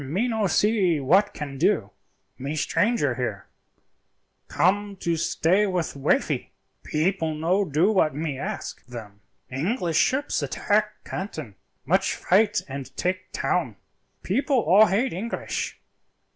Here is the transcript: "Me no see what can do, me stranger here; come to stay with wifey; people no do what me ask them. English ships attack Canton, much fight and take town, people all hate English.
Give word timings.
"Me 0.03 0.27
no 0.27 0.47
see 0.47 0.99
what 0.99 1.31
can 1.31 1.59
do, 1.59 1.91
me 2.39 2.55
stranger 2.55 3.13
here; 3.13 3.45
come 4.47 4.95
to 4.95 5.15
stay 5.15 5.67
with 5.67 5.95
wifey; 5.95 6.53
people 6.81 7.35
no 7.35 7.63
do 7.63 7.91
what 7.91 8.15
me 8.15 8.35
ask 8.35 8.83
them. 8.87 9.21
English 9.51 9.97
ships 9.99 10.41
attack 10.41 11.03
Canton, 11.05 11.53
much 11.85 12.15
fight 12.15 12.63
and 12.67 12.97
take 12.97 13.31
town, 13.31 13.75
people 14.23 14.57
all 14.61 14.87
hate 14.87 15.13
English. 15.13 15.79